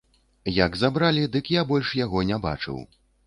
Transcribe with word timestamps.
Як 0.65 0.77
забралі, 0.83 1.27
дык 1.35 1.51
я 1.55 1.65
больш 1.73 1.93
яго 2.05 2.25
не 2.31 2.41
бачыў. 2.49 2.83